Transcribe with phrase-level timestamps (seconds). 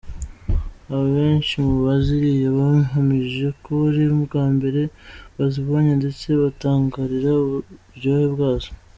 [0.97, 4.81] Abenshi mubaziriye bahamije ko ari ubwa mbere
[5.37, 8.69] bazibonye ndetse batangarira uburyohe bwazo.